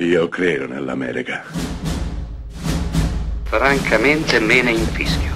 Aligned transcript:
Io 0.00 0.28
credo 0.28 0.68
nell'America. 0.68 1.42
Francamente 3.42 4.38
me 4.38 4.62
ne 4.62 4.70
infischio. 4.70 5.34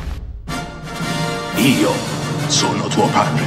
Io 1.56 1.90
sono 2.46 2.86
tuo 2.86 3.08
padre. 3.08 3.42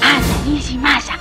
Anna 0.00 0.44
Nishimasa. 0.44 1.14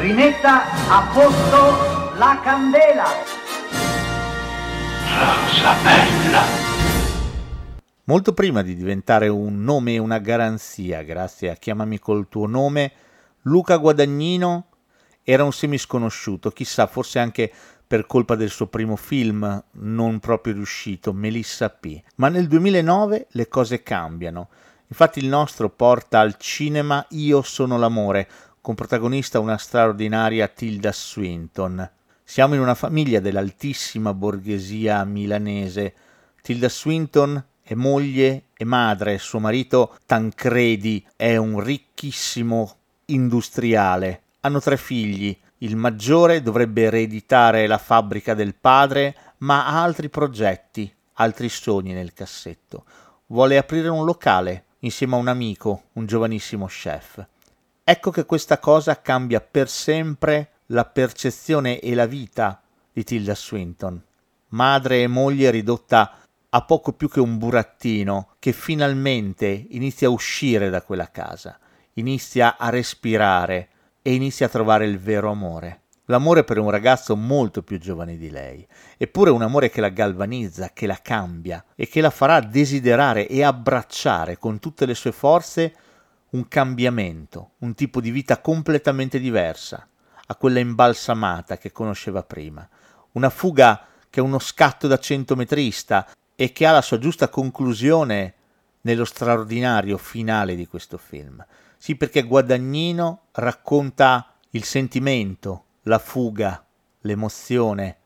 Rimetta 0.00 0.64
a 0.90 1.10
posto 1.10 2.18
la 2.18 2.38
candela. 2.44 3.06
Rosa 5.08 5.74
bella. 5.82 6.42
Molto 8.04 8.34
prima 8.34 8.60
di 8.60 8.76
diventare 8.76 9.28
un 9.28 9.64
nome 9.64 9.94
e 9.94 9.98
una 9.98 10.18
garanzia, 10.18 11.00
grazie 11.00 11.48
a 11.50 11.54
Chiamami 11.54 11.98
col 11.98 12.28
tuo 12.28 12.46
nome, 12.46 12.92
Luca 13.44 13.78
Guadagnino 13.78 14.66
era 15.24 15.42
un 15.42 15.52
semisconosciuto, 15.52 16.50
chissà, 16.50 16.86
forse 16.86 17.18
anche 17.18 17.50
per 17.86 18.06
colpa 18.06 18.34
del 18.34 18.50
suo 18.50 18.66
primo 18.66 18.96
film 18.96 19.62
non 19.72 20.20
proprio 20.20 20.52
riuscito, 20.54 21.12
Melissa 21.12 21.70
P. 21.70 22.02
Ma 22.16 22.28
nel 22.28 22.46
2009 22.46 23.28
le 23.30 23.48
cose 23.48 23.82
cambiano. 23.82 24.48
Infatti 24.88 25.18
il 25.18 25.26
nostro 25.26 25.70
porta 25.70 26.20
al 26.20 26.36
cinema 26.36 27.04
Io 27.10 27.42
sono 27.42 27.78
l'amore, 27.78 28.28
con 28.60 28.74
protagonista 28.74 29.40
una 29.40 29.56
straordinaria 29.56 30.46
Tilda 30.48 30.92
Swinton. 30.92 31.90
Siamo 32.22 32.54
in 32.54 32.60
una 32.60 32.74
famiglia 32.74 33.20
dell'altissima 33.20 34.12
borghesia 34.14 35.04
milanese. 35.04 35.94
Tilda 36.42 36.68
Swinton 36.68 37.42
è 37.62 37.74
moglie 37.74 38.44
e 38.56 38.64
madre, 38.64 39.18
suo 39.18 39.38
marito 39.38 39.96
Tancredi 40.04 41.06
è 41.16 41.36
un 41.36 41.60
ricchissimo 41.60 42.76
industriale. 43.06 44.23
Hanno 44.44 44.60
tre 44.60 44.76
figli. 44.76 45.34
Il 45.58 45.74
maggiore 45.74 46.42
dovrebbe 46.42 46.82
ereditare 46.82 47.66
la 47.66 47.78
fabbrica 47.78 48.34
del 48.34 48.54
padre, 48.54 49.16
ma 49.38 49.66
ha 49.66 49.82
altri 49.82 50.10
progetti, 50.10 50.94
altri 51.14 51.48
sogni 51.48 51.94
nel 51.94 52.12
cassetto. 52.12 52.84
Vuole 53.28 53.56
aprire 53.56 53.88
un 53.88 54.04
locale 54.04 54.66
insieme 54.80 55.14
a 55.14 55.18
un 55.18 55.28
amico, 55.28 55.84
un 55.94 56.04
giovanissimo 56.04 56.66
chef. 56.66 57.26
Ecco 57.82 58.10
che 58.10 58.26
questa 58.26 58.58
cosa 58.58 59.00
cambia 59.00 59.40
per 59.40 59.70
sempre 59.70 60.50
la 60.66 60.84
percezione 60.84 61.80
e 61.80 61.94
la 61.94 62.06
vita 62.06 62.60
di 62.92 63.02
Tilda 63.02 63.34
Swinton, 63.34 64.02
madre 64.48 65.00
e 65.00 65.06
moglie 65.06 65.50
ridotta 65.50 66.18
a 66.50 66.62
poco 66.62 66.92
più 66.92 67.08
che 67.08 67.20
un 67.20 67.38
burattino 67.38 68.34
che 68.38 68.52
finalmente 68.52 69.46
inizia 69.70 70.08
a 70.08 70.10
uscire 70.10 70.68
da 70.68 70.82
quella 70.82 71.10
casa 71.10 71.58
inizia 71.94 72.56
a 72.56 72.70
respirare 72.70 73.68
e 74.06 74.12
inizia 74.12 74.46
a 74.46 74.50
trovare 74.50 74.84
il 74.84 74.98
vero 74.98 75.30
amore. 75.30 75.80
L'amore 76.08 76.44
per 76.44 76.58
un 76.58 76.68
ragazzo 76.68 77.16
molto 77.16 77.62
più 77.62 77.78
giovane 77.78 78.18
di 78.18 78.28
lei, 78.28 78.66
eppure 78.98 79.30
un 79.30 79.40
amore 79.40 79.70
che 79.70 79.80
la 79.80 79.88
galvanizza, 79.88 80.72
che 80.74 80.86
la 80.86 80.98
cambia 81.00 81.64
e 81.74 81.88
che 81.88 82.02
la 82.02 82.10
farà 82.10 82.40
desiderare 82.40 83.26
e 83.26 83.42
abbracciare 83.42 84.36
con 84.36 84.58
tutte 84.58 84.84
le 84.84 84.92
sue 84.92 85.12
forze 85.12 85.74
un 86.32 86.46
cambiamento, 86.48 87.52
un 87.60 87.74
tipo 87.74 88.02
di 88.02 88.10
vita 88.10 88.42
completamente 88.42 89.18
diversa 89.18 89.88
a 90.26 90.36
quella 90.36 90.58
imbalsamata 90.58 91.56
che 91.56 91.72
conosceva 91.72 92.22
prima, 92.22 92.68
una 93.12 93.30
fuga 93.30 93.86
che 94.10 94.20
è 94.20 94.22
uno 94.22 94.38
scatto 94.38 94.86
da 94.86 94.98
centometrista 94.98 96.06
e 96.36 96.52
che 96.52 96.66
ha 96.66 96.72
la 96.72 96.82
sua 96.82 96.98
giusta 96.98 97.30
conclusione 97.30 98.34
nello 98.84 99.04
straordinario 99.04 99.98
finale 99.98 100.54
di 100.54 100.66
questo 100.66 100.98
film. 100.98 101.44
Sì, 101.76 101.96
perché 101.96 102.22
Guadagnino 102.22 103.26
racconta 103.32 104.34
il 104.50 104.64
sentimento, 104.64 105.64
la 105.82 105.98
fuga, 105.98 106.64
l'emozione, 107.00 107.98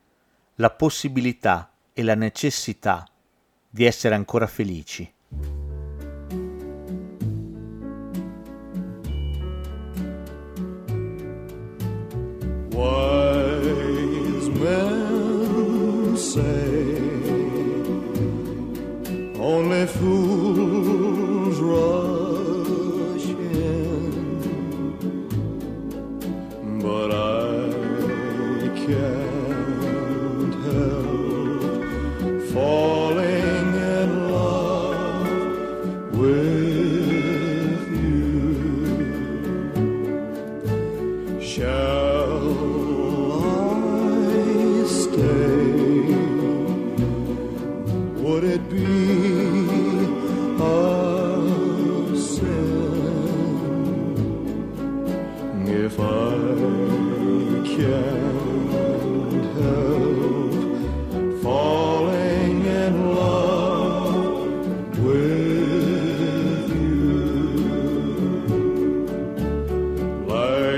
la 0.57 0.71
possibilità 0.71 1.71
e 1.93 2.03
la 2.03 2.15
necessità 2.15 3.07
di 3.69 3.85
essere 3.85 4.15
ancora 4.15 4.47
felici. 4.47 5.13
Wise 12.73 14.51
men 14.51 16.17
say 16.17 16.99
only 19.39 19.87
fools 19.87 20.48
Show. 41.49 42.08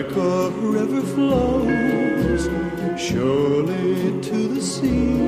Like 0.00 0.16
a 0.16 0.48
river 0.52 1.02
flows 1.02 2.48
surely 2.98 4.18
to 4.22 4.48
the 4.48 4.62
sea. 4.62 5.18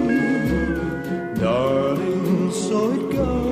Darling, 1.38 2.50
so 2.50 2.92
it 2.92 3.12
goes. 3.12 3.51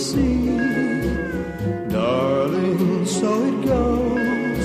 see. 0.00 0.56
Darling, 1.88 3.04
so 3.04 3.30
it 3.44 3.56
goes. 3.66 4.64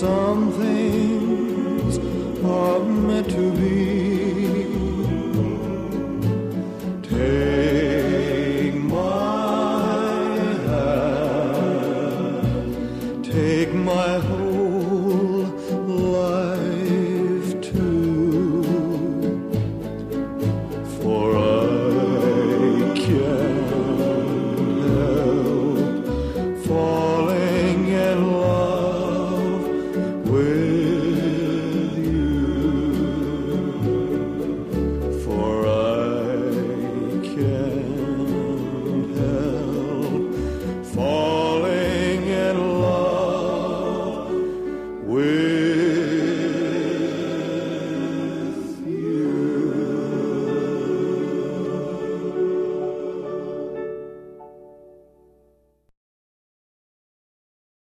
Some 0.00 0.52
things 0.52 1.98
are 2.44 2.80
meant 2.80 3.30
to 3.30 3.52
be. 3.60 4.66
Take 7.08 8.74
my 8.74 9.82
hand, 10.68 12.04
take 13.24 13.72
my. 13.74 14.29